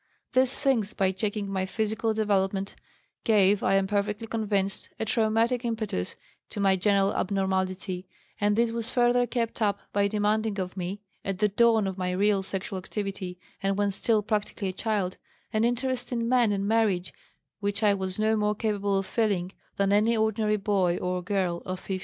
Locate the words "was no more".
17.93-18.55